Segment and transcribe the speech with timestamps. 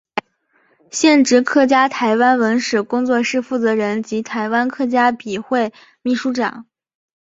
[0.89, 6.65] 现职客家台湾文史工作室负责人及台湾客家笔会秘书长。